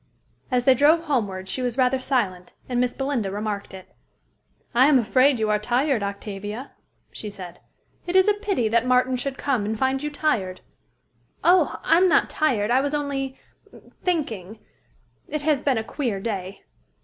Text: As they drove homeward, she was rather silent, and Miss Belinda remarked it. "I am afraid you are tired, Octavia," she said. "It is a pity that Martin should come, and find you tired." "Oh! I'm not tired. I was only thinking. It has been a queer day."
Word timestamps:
As 0.49 0.63
they 0.63 0.73
drove 0.73 1.03
homeward, 1.03 1.47
she 1.47 1.61
was 1.61 1.77
rather 1.77 1.99
silent, 1.99 2.53
and 2.67 2.81
Miss 2.81 2.95
Belinda 2.95 3.29
remarked 3.29 3.71
it. 3.71 3.93
"I 4.73 4.87
am 4.87 4.97
afraid 4.97 5.37
you 5.37 5.51
are 5.51 5.59
tired, 5.59 6.01
Octavia," 6.01 6.71
she 7.11 7.29
said. 7.29 7.59
"It 8.07 8.15
is 8.15 8.27
a 8.27 8.33
pity 8.33 8.67
that 8.67 8.83
Martin 8.87 9.15
should 9.15 9.37
come, 9.37 9.63
and 9.63 9.77
find 9.77 10.01
you 10.01 10.09
tired." 10.09 10.61
"Oh! 11.43 11.79
I'm 11.83 12.09
not 12.09 12.31
tired. 12.31 12.71
I 12.71 12.81
was 12.81 12.95
only 12.95 13.39
thinking. 14.03 14.57
It 15.27 15.43
has 15.43 15.61
been 15.61 15.77
a 15.77 15.83
queer 15.83 16.19
day." 16.19 16.63